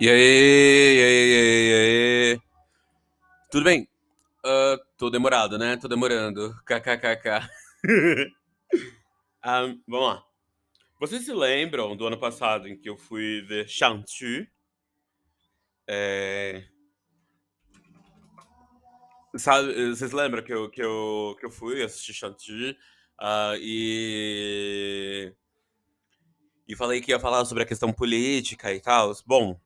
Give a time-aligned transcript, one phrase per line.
[0.00, 2.40] E aí, e aí, e aí, e aí?
[3.50, 3.86] Tudo bem?
[4.44, 5.76] Ah, tô demorado, né?
[5.76, 6.54] Tô demorando.
[6.66, 7.48] KKKK.
[9.44, 10.24] Ah, vamos lá.
[11.00, 14.48] Vocês se lembram do ano passado em que eu fui ver Shang-Chi?
[15.84, 16.64] É...
[19.36, 22.78] Sabe, vocês lembram que eu, que eu, que eu fui assistir Shang-Chi?
[23.18, 25.34] Ah, e...
[26.68, 29.12] E falei que ia falar sobre a questão política e tal.
[29.26, 29.60] Bom,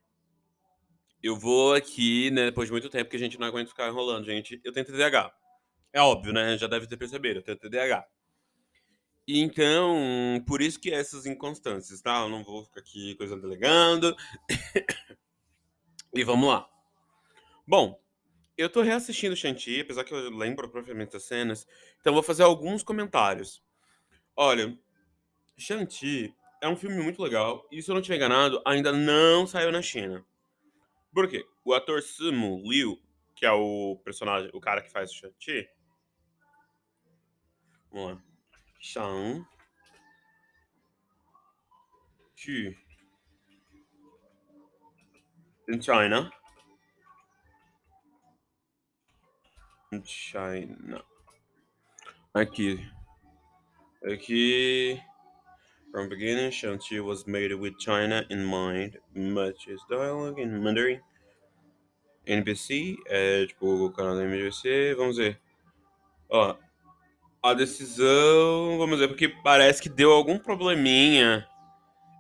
[1.27, 4.25] eu vou aqui, né, depois de muito tempo que a gente não aguenta ficar enrolando,
[4.25, 4.61] gente.
[4.65, 5.35] Eu tenho TDAH.
[5.93, 6.57] É óbvio, né?
[6.59, 8.07] Já deve ter percebido, eu tenho TDAH.
[9.29, 9.97] Então,
[10.47, 12.21] por isso que essas inconstâncias, tá?
[12.21, 14.15] Eu não vou ficar aqui coisa delegando.
[16.15, 16.69] e vamos lá.
[17.67, 18.01] Bom,
[18.57, 21.67] eu tô reassistindo Shang-Chi, apesar que eu lembro propriamente das cenas.
[22.01, 23.63] Então, vou fazer alguns comentários.
[24.37, 24.79] Olha,
[25.59, 27.67] Shang-Chi é um filme muito legal.
[27.73, 30.25] E se eu não estiver enganado, ainda não saiu na China.
[31.17, 31.49] Por quê?
[31.65, 33.01] O ator Simu Liu,
[33.35, 35.67] que é o personagem, o cara que faz o Shang-Chi.
[37.91, 38.23] Vamos lá.
[38.79, 39.47] Shang-Chi.
[45.71, 46.31] In China.
[49.93, 51.03] In China.
[52.35, 52.79] Aqui.
[54.05, 55.01] Aqui.
[55.97, 58.99] From beginning, Shang-Chi was made with China in mind.
[59.15, 61.01] Much is dialogue in Mandarin.
[62.27, 64.95] NBC, é tipo o canal da NBC.
[64.95, 65.41] Vamos ver.
[66.29, 66.55] Ó,
[67.43, 68.77] a decisão.
[68.77, 71.49] Vamos ver, porque parece que deu algum probleminha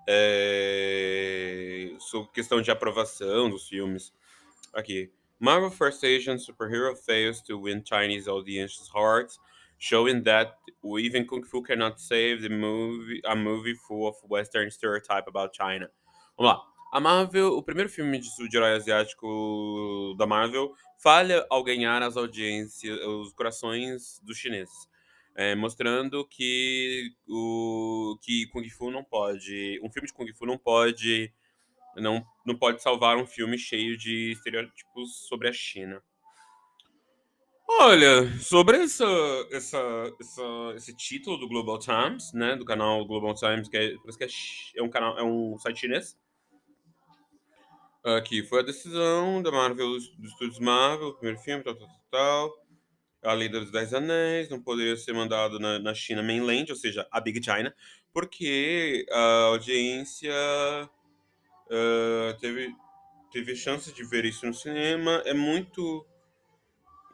[0.08, 4.10] é, sobre questão de aprovação dos filmes.
[4.72, 5.12] Aqui.
[5.38, 9.38] Marvel First Asian superhero fails to win Chinese audiences' hearts,
[9.78, 10.54] showing that
[10.98, 15.88] even Kung Fu cannot save the movie, a movie full of Western stereotype about China.
[16.36, 16.62] Vamos lá.
[16.92, 22.16] A Marvel, o primeiro filme de, de herói asiático da Marvel, falha ao ganhar as
[22.16, 24.88] audiências, os corações dos chineses.
[25.34, 30.56] É, mostrando que o que Kung Fu não pode, um filme de Kung Fu não
[30.56, 31.30] pode
[31.96, 36.02] não, não pode salvar um filme cheio de estereótipos sobre a China.
[37.68, 39.04] Olha, sobre essa,
[39.50, 39.78] essa,
[40.20, 40.42] essa,
[40.76, 44.24] esse título do Global Times, né, do canal Global Times, que é, parece que
[44.78, 46.16] é, é um canal, é um site chinês.
[48.04, 52.66] Aqui foi a decisão da Marvel, dos estúdios Marvel, primeiro filme, tal, tal, tal,
[53.24, 57.04] A Lei dos Dez Anéis não poderia ser mandado na, na China mainland, ou seja,
[57.10, 57.74] a Big China,
[58.12, 60.32] porque a audiência
[61.66, 62.72] uh, teve,
[63.32, 65.20] teve chance de ver isso no cinema.
[65.24, 66.06] É muito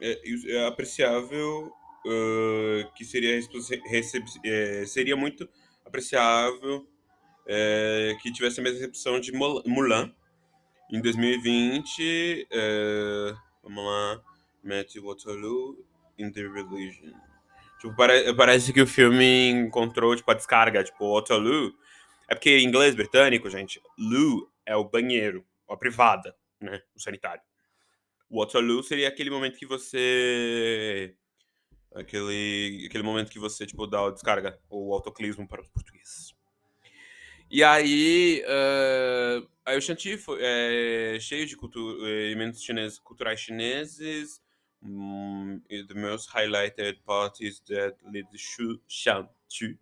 [0.03, 1.71] é, é apreciável
[2.05, 3.39] uh, que seria
[4.45, 5.47] é, seria muito
[5.85, 6.87] apreciável
[7.45, 10.13] é, que tivesse a mesma recepção de Mulan
[10.91, 12.47] em 2020.
[12.51, 14.21] É, vamos lá,
[14.63, 15.85] Matthew Waterloo
[16.17, 17.13] in the Religion.
[17.79, 21.73] Tipo, pare, parece que o filme encontrou tipo, a descarga, tipo, Waterloo.
[22.29, 26.81] É porque em inglês britânico, gente, loo é o banheiro, a privada, né?
[26.95, 27.41] O sanitário.
[28.33, 31.15] Waterloo seria aquele momento que você.
[31.93, 36.33] Aquele, aquele momento que você, tipo, dá a descarga, ou autoclismo para o português.
[37.51, 44.41] E aí, uh, aí o Shanti é, cheio de cultu elementos chineses, culturais chineses.
[44.81, 49.77] Um, the most highlighted part is that lead Shu Shanti.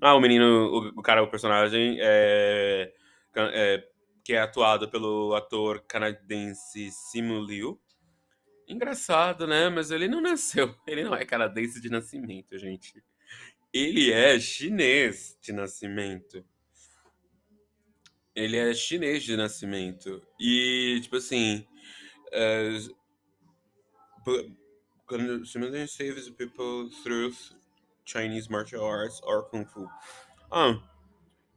[0.00, 2.92] Ah, o menino, o, o cara, o personagem, é,
[3.34, 3.84] é
[4.30, 7.80] que é atuado pelo ator canadense Simu Liu.
[8.68, 9.68] Engraçado, né?
[9.68, 10.72] Mas ele não nasceu.
[10.86, 13.02] Ele não é canadense de nascimento, gente.
[13.72, 16.44] Ele é chinês de nascimento.
[18.32, 20.22] Ele é chinês de nascimento.
[20.38, 21.66] E, tipo assim.
[22.28, 23.00] Uh,
[25.88, 27.32] saves people through
[28.04, 29.88] Chinese martial arts or Kung Fu.
[30.52, 30.80] Ah,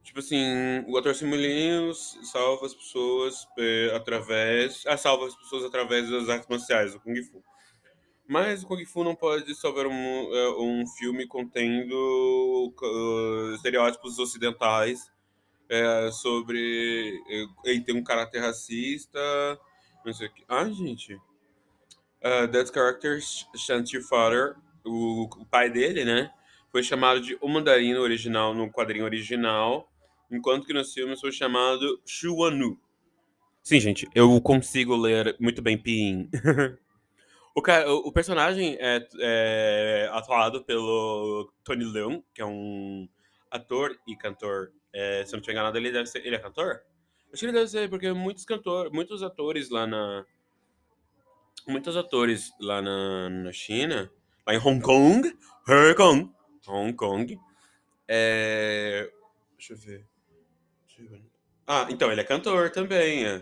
[0.03, 4.83] Tipo assim, o ator Simulinho salva as pessoas é, através.
[4.85, 7.41] Ah, salva as pessoas através das artes marciais, o Kung Fu.
[8.27, 15.09] Mas o Kung Fu não pode salvar um, é, um filme contendo uh, estereótipos ocidentais
[15.69, 17.21] é, sobre.
[17.63, 19.19] Ele tem um caráter racista.
[20.05, 20.43] Não sei o que.
[20.49, 21.15] Ah, gente.
[21.15, 23.19] Uh, that character,
[23.55, 24.55] Shanti Father,
[24.85, 26.29] o, o pai dele, né?
[26.69, 29.92] Foi chamado de O Mandarino original no quadrinho original
[30.33, 32.79] enquanto que nos filmes foi chamado Shuanu.
[33.61, 36.29] Sim, gente, eu consigo ler muito bem Pinyin.
[37.55, 37.61] o,
[38.07, 43.07] o, personagem é, é, atuado pelo Tony Leung, que é um
[43.49, 44.73] ator e cantor.
[44.91, 46.25] É, se eu não estiver enganado, ele deve ser.
[46.25, 46.81] Ele é cantor?
[47.31, 50.25] Acho que deve ser, porque muitos cantores, muitos atores lá na.
[51.65, 54.11] Muitos atores lá na, na China,
[54.45, 55.33] lá em Hong Kong,
[55.69, 56.31] Hong Kong,
[56.67, 57.39] Hong Kong,
[58.07, 59.09] é...
[59.57, 60.12] Deixa eu ver.
[61.67, 63.41] Ah, então, ele é cantor também, é.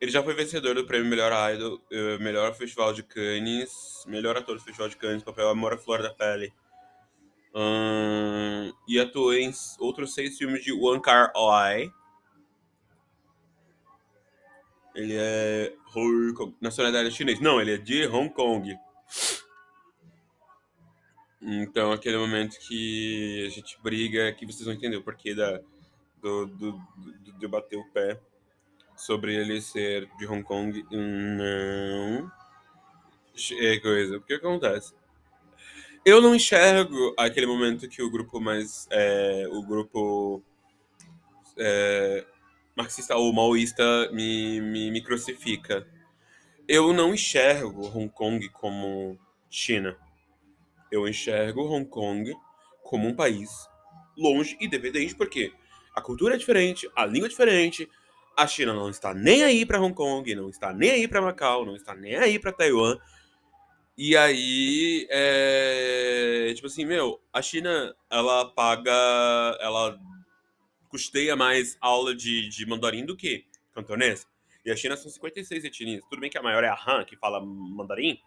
[0.00, 4.56] Ele já foi vencedor do prêmio Melhor Idol, uh, Melhor Festival de Cannes, Melhor Ator
[4.56, 6.52] do Festival de Cannes, papel Amor à Flor da Pele.
[8.88, 11.92] E atuou em outros seis filmes de One Car Eye.
[14.94, 17.40] Ele é Hong Kong, nacionalidade chinês.
[17.40, 18.76] Não, ele é de Hong Kong.
[21.40, 25.60] Então, aquele momento que a gente briga, que vocês vão entender o porquê da,
[26.22, 28.18] do, do, do, de bater o pé
[28.96, 30.84] sobre ele ser de Hong Kong.
[30.90, 32.30] Não.
[33.60, 34.16] É coisa.
[34.16, 34.94] O que acontece?
[36.04, 38.86] Eu não enxergo aquele momento que o grupo mais.
[38.90, 40.42] É, o grupo.
[41.58, 42.24] É,
[42.76, 45.86] marxista ou maoísta me, me, me crucifica.
[46.68, 49.18] Eu não enxergo Hong Kong como
[49.50, 49.96] China.
[50.90, 52.32] Eu enxergo Hong Kong
[52.82, 53.50] como um país
[54.16, 55.52] longe e dependente, porque
[55.94, 57.88] a cultura é diferente, a língua é diferente,
[58.36, 61.66] a China não está nem aí para Hong Kong, não está nem aí para Macau,
[61.66, 62.98] não está nem aí para Taiwan.
[63.96, 68.90] E aí, é, tipo assim, meu, a China, ela paga,
[69.60, 69.98] ela
[70.88, 73.44] custeia mais aula de, de mandarim do que
[73.74, 74.26] cantonês.
[74.64, 76.04] E a China são 56 etnias.
[76.08, 78.18] Tudo bem que a maior é a Han, que fala mandarim,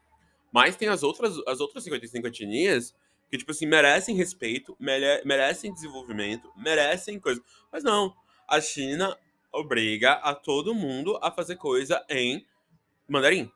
[0.52, 2.96] mas tem as outras, as outras 55 etnias
[3.30, 7.42] que, tipo assim, merecem respeito, mere merecem desenvolvimento, merecem coisa.
[7.72, 8.14] Mas não,
[8.48, 9.18] a China
[9.52, 12.46] obriga a todo mundo a fazer coisa em
[13.08, 13.52] mandarim.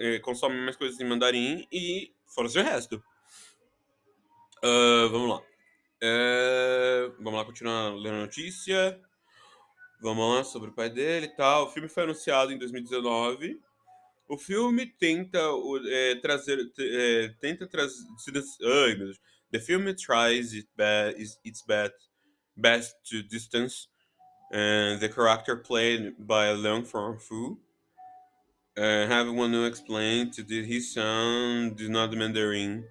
[0.00, 3.02] Eh, consome mais coisas em mandarim e fora-se o resto.
[4.62, 5.42] Uh, vamos lá.
[6.02, 9.00] Uh, vamos lá continuar lendo a notícia.
[10.00, 11.64] Vamos lá sobre o pai dele e tal.
[11.64, 13.60] O filme foi anunciado em 2019.
[14.28, 15.38] O filme tenta
[15.86, 18.04] é, trazer, é, tenta trazer,
[18.62, 19.20] ai meu Deus,
[19.52, 21.94] the film tries its best, its best,
[22.56, 23.88] best to distance
[24.50, 27.58] and the character played by Leung Fu
[28.76, 32.84] uh, having one who explained that his son is not Mandarin,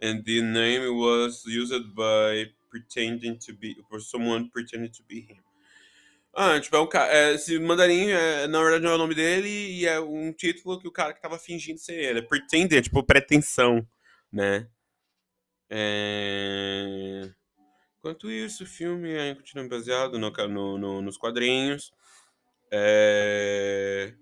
[0.00, 5.42] and the name was used by pretending to be for someone pretending to be him.
[6.42, 7.12] Ah, tipo, é um cara.
[7.12, 10.80] É, esse mandarim, é, na verdade, não é o nome dele e é um título
[10.80, 12.20] que o cara que tava fingindo ser ele.
[12.20, 13.86] É pretender, tipo, pretensão,
[14.32, 14.66] né?
[15.68, 17.30] É...
[17.98, 21.92] Enquanto isso, o filme ainda continua baseado no, no, no, nos quadrinhos.
[22.72, 24.14] É...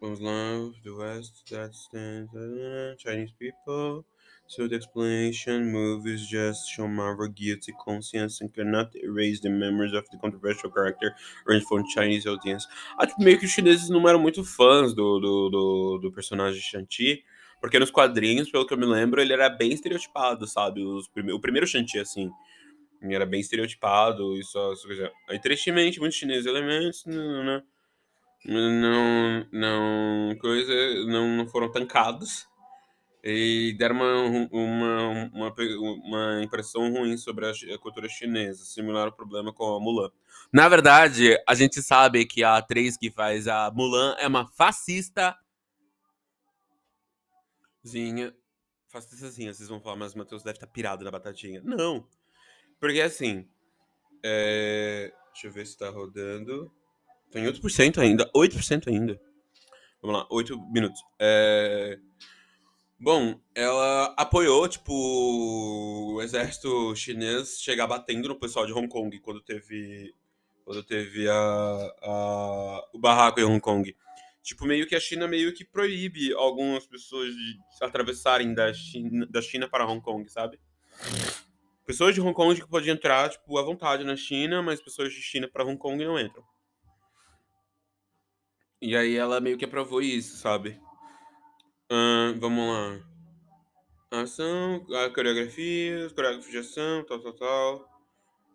[0.00, 0.52] Vamos lá,
[0.84, 4.04] the West that stands uh, Chinese people.
[4.48, 10.08] So the explanation movies just show Marvel guilty conscience and cannot erase the memories of
[10.10, 12.66] the controversial character range from Chinese audience.
[12.98, 17.24] Ah, meio que os chineses não eram muito fãs do, do, do, do personagem Shanti,
[17.60, 20.80] porque nos quadrinhos, pelo que eu me lembro, ele era bem estereotipado, sabe?
[20.84, 22.30] Os prime o primeiro Shanti, assim,
[23.02, 24.88] era bem estereotipado e só, só.
[25.28, 27.62] Aí, tristemente, muitos chineses elementos, não, não,
[28.44, 30.72] não, não, coisa,
[31.06, 32.46] não, não foram tancados
[33.28, 35.54] e deram uma, uma, uma,
[36.04, 40.12] uma impressão ruim sobre a cultura chinesa, similar ao problema com a Mulan.
[40.52, 45.36] Na verdade, a gente sabe que a atriz que faz a Mulan é uma fascista.
[48.86, 51.60] Fascistazinha, vocês vão falar, mas o Matheus deve estar tá pirado na batatinha.
[51.64, 52.06] Não,
[52.78, 53.48] porque assim,
[54.22, 55.12] é...
[55.32, 56.70] deixa eu ver se tá rodando.
[57.32, 59.20] Tem 8% ainda, 8% ainda.
[60.00, 61.02] Vamos lá, 8 minutos.
[61.18, 61.98] É...
[62.98, 64.92] Bom, ela apoiou, tipo,
[66.14, 70.14] o exército chinês chegar batendo no pessoal de Hong Kong quando teve,
[70.64, 73.94] quando teve a, a, o barraco em Hong Kong.
[74.42, 79.42] Tipo, meio que a China meio que proíbe algumas pessoas de atravessarem da China, da
[79.42, 80.58] China para Hong Kong, sabe?
[81.84, 85.20] Pessoas de Hong Kong que podem entrar, tipo, à vontade na China, mas pessoas de
[85.20, 86.42] China para Hong Kong não entram.
[88.80, 90.80] E aí ela meio que aprovou isso, sabe?
[92.38, 93.00] Vamos lá.
[94.10, 97.88] Ação, a coreografia, coreografia de ação, tal, tal, tal.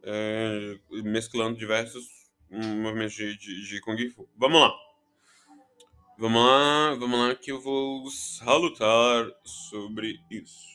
[0.04, 2.04] É, mesclando diversos
[2.50, 4.28] movimentos de, de, de Kung Fu.
[4.38, 4.74] Vamos lá.
[6.18, 10.72] Vamos lá, vamos lá que eu vou salutar sobre isso.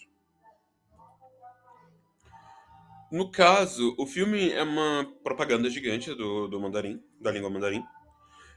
[3.13, 7.83] No caso, o filme é uma propaganda gigante do, do mandarim, da língua mandarim.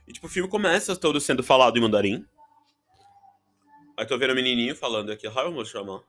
[0.08, 2.26] E, tipo, o filme começa todo sendo falado em mandarim.
[4.00, 6.00] Aí tô vendo o menininho falando aqui, vou chamar.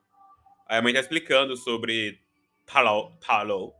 [0.65, 2.21] Aí a mãe tá explicando sobre
[2.65, 3.73] Talo,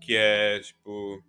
[0.00, 1.22] que é, tipo...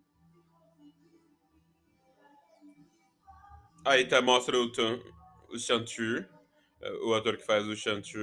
[3.83, 4.71] Aí tá, mostra o,
[5.49, 6.25] o Chantu,
[7.03, 8.17] o ator que faz o Chantu.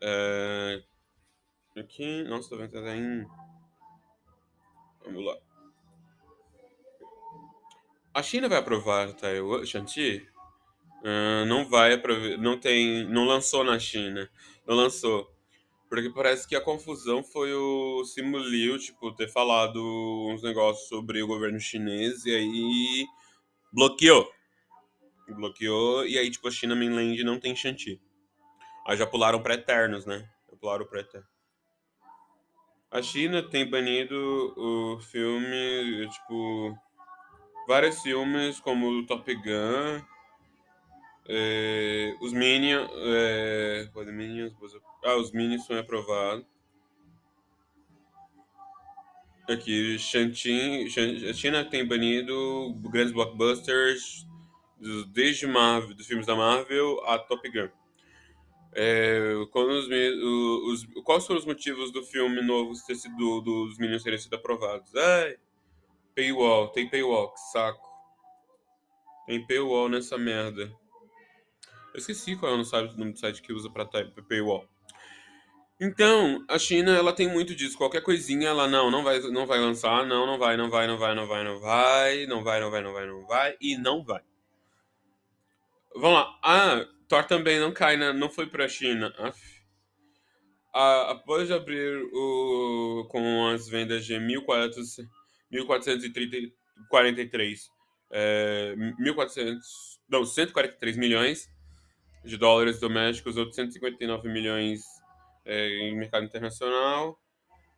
[0.00, 0.82] É,
[1.76, 3.24] aqui, nossa, tô vendo que tá em.
[5.04, 5.38] Vamos lá.
[8.12, 10.31] A China vai aprovar Taiwan, Shanti?
[11.04, 14.30] Ah, não vai aprovar, não tem, não lançou na China,
[14.66, 15.30] não lançou.
[15.88, 19.78] Porque parece que a confusão foi o Simu Liu, tipo, ter falado
[20.30, 23.06] uns negócios sobre o governo chinês e aí
[23.72, 24.30] bloqueou.
[25.28, 28.00] Bloqueou e aí, tipo, a China Mainland não tem Shanti.
[28.86, 30.28] Aí já pularam pra Eternos, né?
[30.50, 31.28] Já pularam pra Eternos.
[32.90, 34.14] A China tem banido
[34.56, 36.74] o filme, tipo,
[37.66, 40.02] vários filmes como o Top Gun,
[41.28, 44.52] é, os Minions, é, Minions
[45.04, 46.46] ah, os Minions foi aprovado.
[49.48, 54.24] Aqui, Shantin, Shan- a China tem banido grandes blockbusters
[55.12, 57.68] desde Marvel, dos filmes da Marvel a Top Gun.
[58.74, 59.88] É, os,
[60.84, 64.94] os- quais foram os motivos do filme novo ter sido, dos Minions terem sido aprovados?
[64.96, 65.36] Ai,
[66.14, 67.88] paywall, tem paywall, que saco.
[69.26, 70.72] Tem paywall nessa merda.
[71.92, 74.66] Eu esqueci qual é o nome do site que usa type paywall.
[75.80, 77.76] Então, a China, ela tem muito disso.
[77.76, 80.96] Qualquer coisinha, ela não, não vai, não vai lançar, não, não vai, não vai, não
[80.96, 84.04] vai, não vai, não vai, não vai, não vai, não vai, não vai, e não
[84.04, 84.22] vai.
[85.94, 86.38] Vamos lá.
[86.42, 89.12] Ah, Thor também não cai, na, não foi pra China.
[90.74, 95.06] Ah, após abrir o, com as vendas de 1400
[95.52, 97.70] 1443,
[98.10, 101.48] é, 1400, não, 143 milhões
[102.24, 104.84] de dólares domésticos, 859 milhões
[105.44, 107.18] é, em mercado internacional.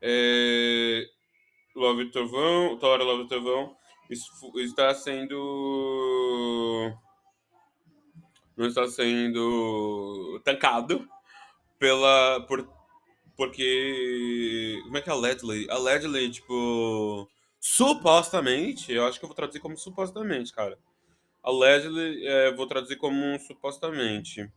[0.01, 1.05] É,
[1.75, 3.77] Love Trovão, Thor Love Trovão,
[4.11, 6.93] isso está sendo
[8.57, 11.09] não está sendo tancado
[11.79, 12.69] pela por
[13.37, 15.67] porque como é que é allegedly?
[15.69, 20.79] Allegedly, tipo supostamente, eu acho que eu vou traduzir como supostamente, cara.
[21.45, 24.51] Allegedly, é, vou traduzir como um supostamente.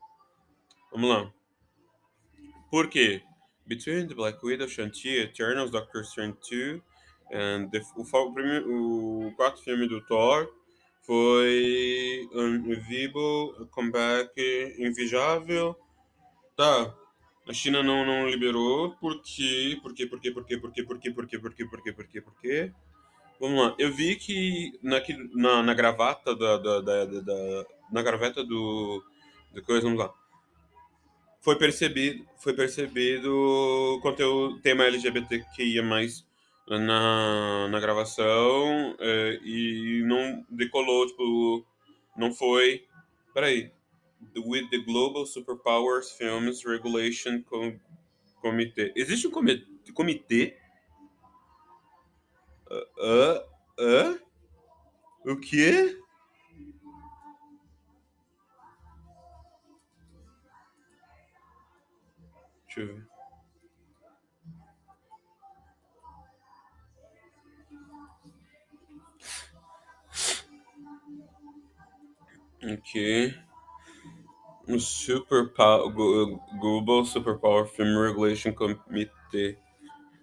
[0.92, 1.34] Vamos lá.
[2.72, 3.22] Por quê?
[3.66, 6.82] Between the Black Widow, Shang-Chi, Eternals, Doctor Strange 2,
[7.34, 10.50] and the, o, o, o quarto filme do Thor
[11.02, 14.34] foi Unviable, Comeback
[14.80, 15.76] Inviável.
[16.56, 16.96] Tá,
[17.48, 19.80] a China não, não liberou, por quê?
[19.82, 21.82] Por quê, por quê, por quê, por quê, por quê, por quê, por quê, por
[21.82, 22.74] quê, por quê, por quê?
[23.40, 28.44] Vamos lá, eu vi que naqui, na, na gravata da, da, da, da- na gravata
[28.44, 29.04] do,
[29.54, 30.12] do coisa, vamos lá,
[31.42, 35.84] foi percebido, foi percebido o conteúdo, tema LGBTQIA+,
[36.68, 41.66] na, na gravação, é, e não decolou, tipo,
[42.18, 42.84] não foi,
[43.34, 43.72] peraí,
[44.36, 47.80] with the Global Superpowers Films Regulation Com-
[48.42, 48.92] Committee.
[48.96, 49.64] Existe um comitê?
[49.94, 50.58] comitê?
[52.70, 53.42] Hã?
[53.80, 54.20] Hã?
[55.26, 55.98] O quê?
[62.66, 63.08] Deixa eu ver.
[72.74, 73.34] Aqui.
[74.68, 75.50] O Super
[76.60, 79.58] Global Superpower Film Regulation Committee.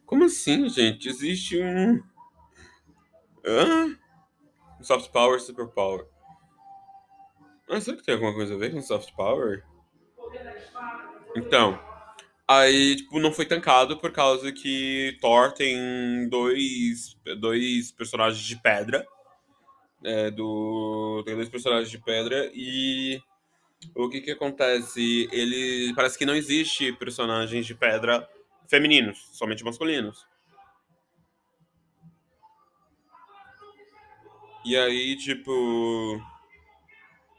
[0.04, 1.08] Como assim, gente?
[1.08, 2.13] Existe um.
[3.46, 3.96] Hã?
[4.82, 6.06] Soft Power, Super Power.
[7.68, 9.64] Ah, será que tem alguma coisa a ver com Soft Power?
[11.36, 11.78] Então,
[12.46, 19.06] aí, tipo, não foi tancado por causa que Thor tem dois, dois personagens de pedra.
[20.02, 23.22] É, do, tem dois personagens de pedra e
[23.94, 25.28] o que que acontece?
[25.32, 28.28] Ele parece que não existe personagens de pedra
[28.68, 30.26] femininos, somente masculinos.
[34.64, 36.20] E aí, tipo,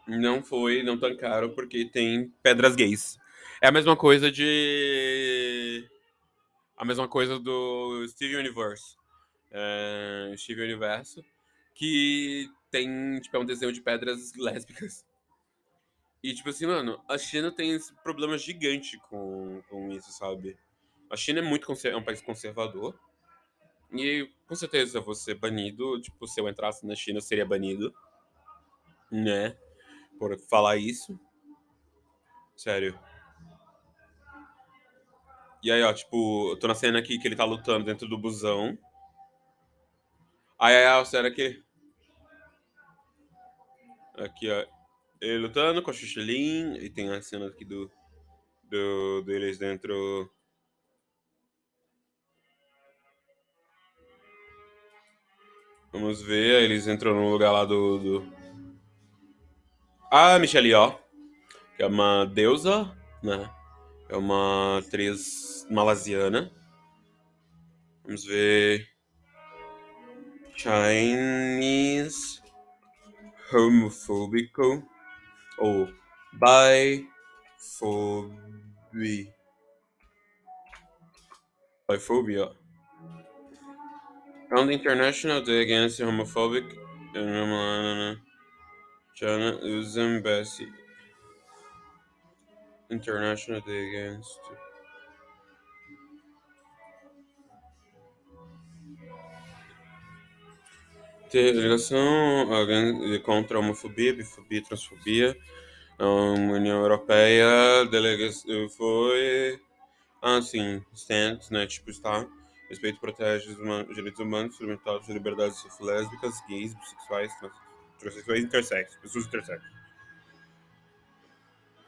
[0.07, 3.17] não foi, não tancaram porque tem pedras gays.
[3.61, 5.89] É a mesma coisa de
[6.77, 8.95] a mesma coisa do Steven Universe.
[9.51, 11.23] É, Steven Universo,
[11.73, 15.05] que tem, tipo, é um desenho de pedras lésbicas.
[16.21, 20.57] E, tipo assim, mano, a China tem esse problema gigante com, com isso, sabe?
[21.09, 22.99] A China é muito é um país conservador.
[23.93, 27.93] E com certeza você banido, tipo, se eu entrasse na China, eu seria banido,
[29.11, 29.57] né?
[30.19, 31.19] Por falar isso.
[32.55, 32.97] Sério.
[35.65, 38.17] E aí, ó, tipo, eu tô na cena aqui que ele tá lutando dentro do
[38.19, 38.77] busão.
[40.59, 41.63] Aí, ó, será que.
[44.15, 44.65] Aqui, ó.
[45.19, 46.75] Ele lutando com a Xuxilin.
[46.75, 47.91] E tem a cena aqui do,
[48.69, 50.31] do deles dentro.
[55.95, 57.97] Vamos ver, eles entram no lugar lá do.
[57.97, 58.33] do...
[60.11, 60.99] A Michelle Yeoh,
[61.77, 63.49] que é uma deusa, né?
[64.09, 66.51] É uma atriz malasiana.
[68.03, 68.89] Vamos ver.
[70.53, 72.41] Chinese
[73.53, 74.83] homofóbico
[75.57, 75.87] ou
[76.33, 77.07] biphobia.
[81.89, 82.64] Biphobia.
[84.57, 86.63] On the International Day Against Homophobic
[89.13, 90.67] China is embassy.
[92.89, 94.39] International Day Against
[101.29, 102.47] ter ligação
[103.23, 105.35] contra a homofobia, bifobia, transfobia.
[105.99, 108.31] A União Europeia delega
[108.77, 109.59] foi
[110.21, 112.25] assim, stands, né, tipo está
[112.69, 117.31] respeito protege os direitos humanos, fundamentais, liberdades lésbicas, gays, bissexuais,
[117.99, 119.75] transexuais, intersexos, pessoas intersexos.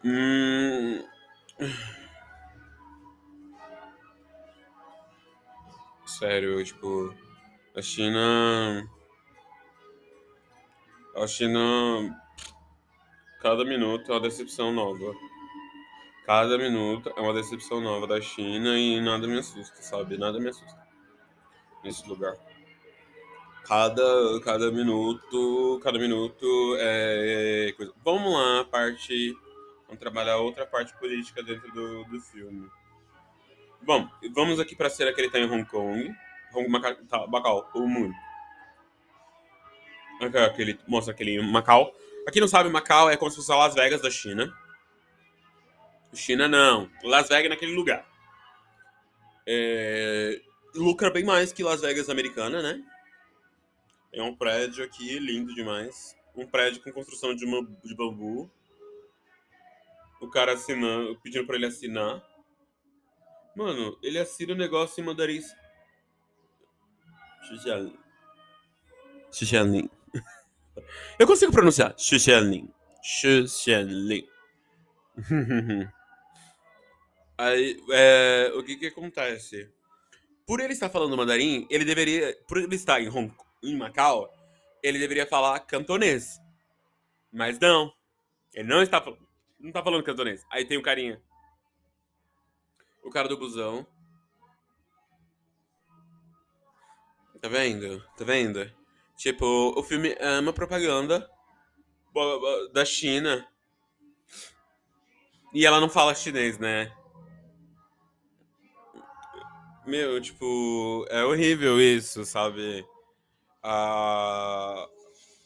[0.03, 1.03] Hum...
[6.05, 7.13] Sério, tipo,
[7.75, 8.87] a China
[11.17, 12.15] a China,
[13.41, 15.15] cada minuto é uma decepção nova.
[16.27, 20.17] Cada minuto é uma decepção nova da China e nada me assusta, sabe?
[20.17, 20.85] Nada me assusta
[21.81, 22.35] nesse lugar.
[23.63, 24.03] Cada,
[24.43, 27.93] cada minuto, cada minuto é coisa.
[28.03, 29.37] Vamos lá, parte.
[29.85, 32.69] Vamos trabalhar outra parte política dentro do, do filme.
[33.81, 36.13] Bom, vamos aqui para a cena que ele está em Hong Kong.
[36.53, 38.13] Hong Macau, tá, Macau, o mundo.
[40.45, 41.89] Aquele, mostra aquele Macau.
[42.27, 44.53] Aqui não sabe, Macau é como se fosse Las Vegas da China.
[46.13, 46.89] China não.
[47.03, 48.07] Las Vegas naquele lugar.
[49.45, 50.41] É,
[50.75, 52.83] lucra bem mais que Las Vegas americana, né?
[54.11, 56.15] É um prédio aqui lindo demais.
[56.35, 58.49] Um prédio com construção de, uma, de bambu.
[60.19, 62.23] O cara assinando, pedindo pra ele assinar.
[63.55, 65.41] Mano, ele assina o negócio em mandarim.
[69.31, 69.89] Xixianlin.
[71.19, 71.93] Eu consigo pronunciar.
[71.97, 72.71] Xuxianlin.
[73.03, 74.27] Xuxianlin.
[77.37, 79.71] Aí, é, o que que acontece?
[80.45, 84.33] Por ele estar falando mandarim, ele deveria, por ele estar em Hong em Macau,
[84.81, 86.39] ele deveria falar cantonês.
[87.31, 87.93] Mas não.
[88.53, 89.03] Ele não está
[89.59, 90.45] não tá falando cantonês.
[90.49, 91.21] Aí tem o carinha.
[93.03, 93.85] O cara do busão.
[97.41, 98.01] Tá vendo?
[98.17, 98.71] Tá vendo?
[99.15, 99.45] Tipo,
[99.77, 101.29] o filme é uma propaganda
[102.73, 103.47] da China.
[105.53, 106.91] E ela não fala chinês, né?
[109.87, 112.85] Meu, tipo, é horrível isso, sabe?
[113.63, 114.85] A...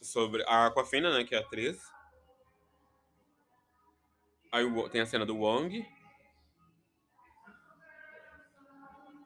[0.02, 1.80] Sobre a Aquafina, né, que é a atriz.
[4.52, 5.86] Aí tem a cena do Wong.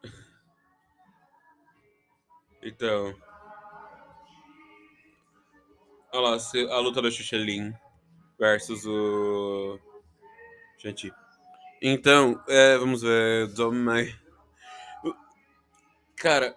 [2.62, 3.16] Então.
[6.12, 6.38] Olha lá,
[6.72, 7.74] a luta da Xuxelin
[8.40, 9.80] versus o.
[10.80, 11.14] Gente.
[11.82, 13.48] Então, é, vamos ver.
[13.54, 14.25] Domai.
[16.26, 16.56] Cara,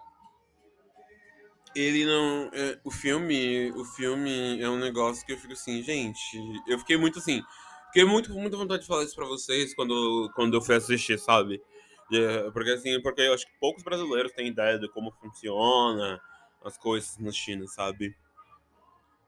[1.77, 2.49] ele não.
[2.55, 3.71] É, o filme.
[3.73, 6.39] O filme é um negócio que eu fico assim, gente.
[6.67, 7.43] Eu fiquei muito assim.
[7.89, 11.19] Fiquei muito com muita vontade de falar isso pra vocês quando, quando eu fui assistir,
[11.19, 11.63] sabe?
[12.11, 16.19] É, porque assim, porque eu acho que poucos brasileiros têm ideia de como funciona
[16.65, 18.17] as coisas na China, sabe?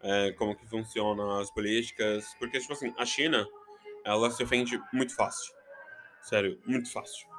[0.00, 2.34] É, como que funcionam as políticas.
[2.38, 3.46] Porque, tipo assim, a China,
[4.06, 5.52] ela se ofende muito fácil.
[6.22, 7.29] Sério, muito fácil.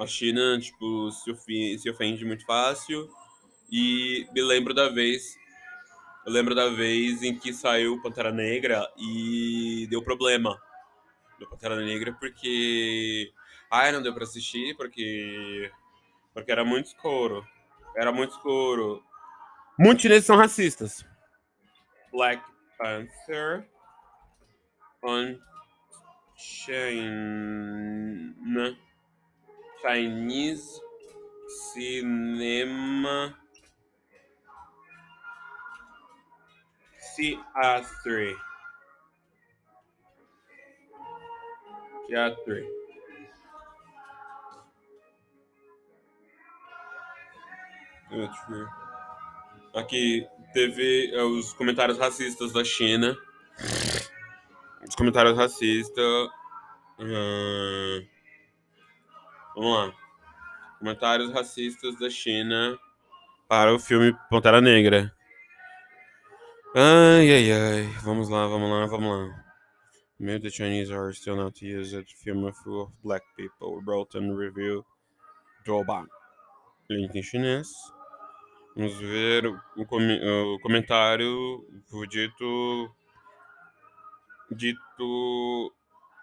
[0.00, 3.08] A China, tipo, se, ofende, se ofende muito fácil.
[3.70, 5.36] E me lembro da vez.
[6.26, 10.58] Eu lembro da vez em que saiu Pantera Negra e deu problema
[11.38, 13.32] do Pantera Negra porque.
[13.70, 15.70] Ai, não deu pra assistir porque.
[16.32, 17.46] Porque era muito escuro.
[17.96, 19.02] Era muito escuro.
[19.78, 21.04] Muitos chineses são racistas.
[22.12, 22.42] Black
[22.78, 23.68] Panther
[25.02, 25.38] on
[26.36, 27.24] China.
[29.84, 30.80] Chinese
[31.74, 33.38] Cinema.
[37.14, 38.34] CA3
[42.08, 42.66] CA3
[49.74, 53.16] Aqui teve é, os comentários racistas da China.
[54.88, 56.30] Os comentários racistas.
[56.98, 58.06] hum,
[59.54, 59.92] vamos lá.
[60.78, 62.78] Comentários racistas da China
[63.48, 65.12] para o filme Pantera Negra.
[66.74, 67.82] Ai, ai, ai.
[68.02, 69.44] Vamos lá, vamos lá, vamos lá.
[70.18, 72.12] Maybe the Chinese are still not to use it.
[72.16, 73.80] Film full of black people.
[74.14, 74.84] And review.
[75.64, 76.06] Doban.
[76.90, 77.68] Link em chinês.
[78.76, 81.64] Vamos ver o, come- o comentário
[82.08, 82.90] dito.
[84.50, 85.72] Dito.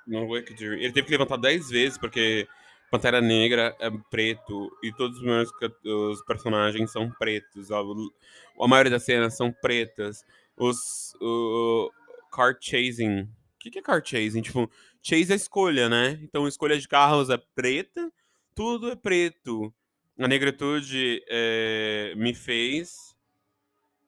[0.08, 0.36] Não.
[0.36, 2.48] Ele teve que levantar 10 vezes porque
[2.91, 5.49] Pantera Negra é preto e todos os meus
[5.86, 7.71] os personagens são pretos.
[7.71, 10.25] A, a maioria das cenas são pretas.
[10.58, 11.15] Os.
[11.21, 11.89] O,
[12.30, 13.21] car chasing.
[13.21, 14.41] O que, que é car chasing?
[14.41, 14.69] Tipo,
[15.01, 16.19] chase é escolha, né?
[16.21, 18.12] Então, escolha de carros é preta,
[18.54, 19.73] tudo é preto.
[20.19, 23.15] A negritude é, me fez.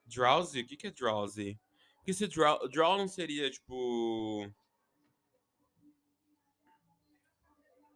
[0.06, 0.60] Drowsy?
[0.60, 1.58] O que, que é drowsy?
[1.96, 4.46] Porque se draw, draw não seria tipo.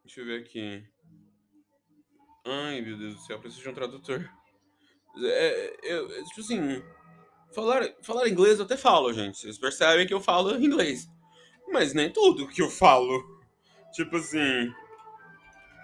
[0.08, 0.82] Deixa eu ver aqui.
[2.42, 4.26] Ai, meu Deus do céu, preciso de um tradutor.
[5.22, 6.82] É, eu, é, tipo assim,
[7.54, 9.36] falar, falar inglês eu até falo, gente.
[9.36, 11.06] Vocês percebem que eu falo inglês.
[11.70, 13.22] Mas nem tudo que eu falo.
[13.92, 14.72] Tipo assim.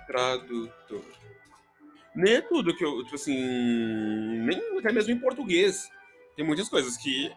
[0.06, 1.04] Tradutor.
[2.16, 3.04] Nem é tudo que eu.
[3.04, 3.36] Tipo assim.
[3.36, 5.86] Nem até mesmo em português.
[6.34, 7.30] Tem muitas coisas que.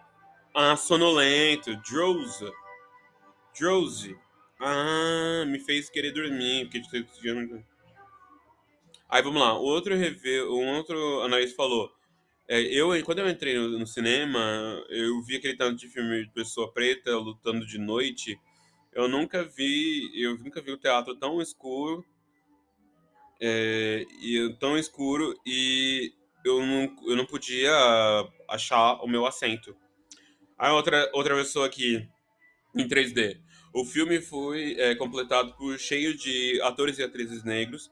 [0.55, 2.49] Ah, sonolento, drowsy.
[3.59, 4.17] Drowsy.
[4.59, 7.65] Ah, me fez querer dormir, porque de
[9.09, 11.91] Aí vamos lá, outro review, um outro analista falou.
[12.47, 14.39] é, eu, quando eu entrei no, no cinema,
[14.89, 18.39] eu vi aquele tanto de filme de pessoa preta lutando de noite.
[18.93, 22.03] Eu nunca vi, eu nunca vi o teatro tão escuro,
[23.39, 27.71] é, e tão escuro e eu não, eu não podia
[28.49, 29.75] achar o meu assento.
[30.57, 32.07] Aí outra outra pessoa aqui
[32.75, 33.39] em 3D.
[33.73, 37.89] O filme foi é, completado por cheio de atores e atrizes negros.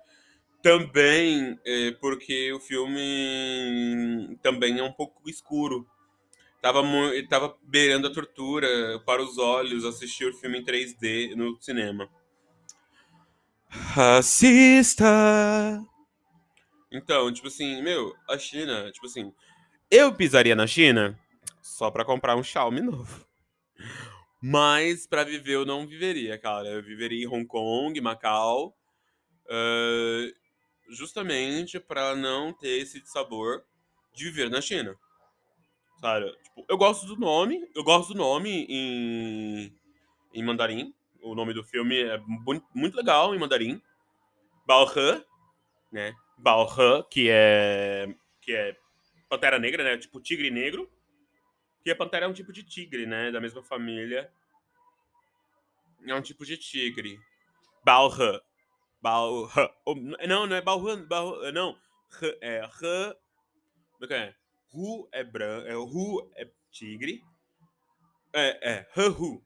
[0.61, 5.88] Também é, porque o filme também é um pouco escuro.
[6.61, 6.81] Tava,
[7.29, 8.67] tava beirando a tortura
[9.05, 12.09] para os olhos assistir o filme em 3D no cinema.
[13.69, 15.05] Racista!
[16.91, 19.33] Então, tipo assim, meu, a China, tipo assim,
[19.91, 21.19] eu pisaria na China
[21.61, 23.25] só pra comprar um Xiaomi novo.
[24.47, 26.67] Mas pra viver eu não viveria, cara.
[26.69, 28.75] Eu viveria em Hong Kong, Macau,
[29.49, 30.31] eh,
[30.89, 33.63] justamente pra não ter esse sabor
[34.13, 34.95] de viver na China.
[35.99, 36.31] Sabe?
[36.43, 39.73] Tipo, eu gosto do nome, eu gosto do nome em,
[40.34, 40.93] em mandarim.
[41.23, 43.81] O nome do filme é mu- muito legal em mandarim.
[44.67, 45.23] Balhan,
[45.91, 46.13] né?
[46.38, 48.75] Balhan, que é que é
[49.27, 49.97] pantera negra, né?
[49.97, 50.88] Tipo tigre negro.
[51.86, 53.30] Que a pantera é um tipo de tigre, né?
[53.32, 54.34] Da mesma família.
[56.04, 57.19] É um tipo de tigre.
[57.84, 58.41] Balhan.
[59.00, 59.69] Balhan.
[59.86, 61.06] Oh, Não, não é Balhan.
[61.06, 61.78] Balhan não.
[62.41, 63.13] É Rã.
[63.93, 64.36] Como é que é?
[64.71, 66.32] Ru é branco.
[66.36, 67.24] É, é tigre.
[68.34, 68.88] É, é.
[69.00, 69.45] Hu.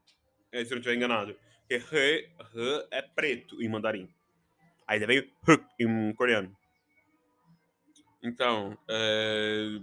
[0.54, 1.38] É, se eu não estiver enganado.
[1.68, 4.10] Porque Rã é preto em mandarim.
[4.88, 6.56] Aí veio Hu em coreano.
[8.24, 9.82] Então, é...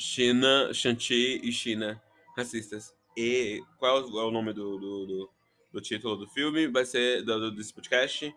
[0.00, 2.02] China, Shanti e China
[2.34, 2.96] racistas.
[3.14, 5.30] E qual é o nome do, do, do,
[5.74, 6.68] do título do filme?
[6.68, 8.34] Vai ser do, desse podcast?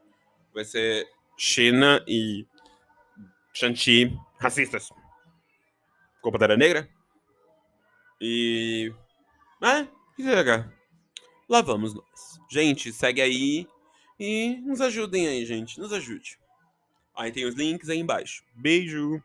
[0.53, 2.45] Vai ser China e
[3.53, 4.89] Shanti racistas.
[6.21, 6.89] Com Pantera Negra.
[8.19, 8.93] E.
[9.61, 10.65] Ah, que legal.
[11.47, 12.39] Lá vamos nós.
[12.51, 13.67] Gente, segue aí
[14.19, 15.79] e nos ajudem aí, gente.
[15.79, 16.37] Nos ajude.
[17.15, 18.43] Aí tem os links aí embaixo.
[18.53, 19.23] Beijo!